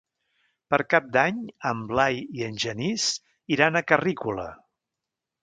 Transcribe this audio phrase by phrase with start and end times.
[0.73, 3.07] Per Cap d'Any en Blai i en Genís
[3.59, 4.49] iran a Carrícola.